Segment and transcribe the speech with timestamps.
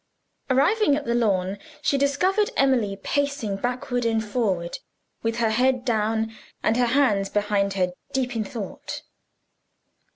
[0.49, 4.79] Arriving at the lawn, she discovered Emily pacing backward and forward,
[5.21, 9.03] with her head down and her hands behind her, deep in thought.